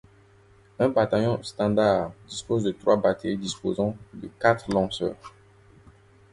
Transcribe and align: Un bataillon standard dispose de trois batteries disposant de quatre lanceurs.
Un 0.79 0.89
bataillon 0.89 1.43
standard 1.43 2.11
dispose 2.27 2.63
de 2.63 2.71
trois 2.71 2.97
batteries 2.97 3.37
disposant 3.37 3.95
de 4.15 4.29
quatre 4.39 4.71
lanceurs. 4.71 5.31